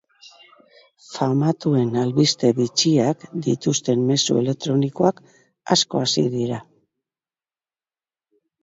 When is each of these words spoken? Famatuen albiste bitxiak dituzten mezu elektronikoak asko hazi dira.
Famatuen 1.09 1.91
albiste 2.03 2.51
bitxiak 2.61 3.27
dituzten 3.49 4.03
mezu 4.11 4.41
elektronikoak 4.43 5.23
asko 5.77 6.03
hazi 6.07 6.29
dira. 6.39 6.63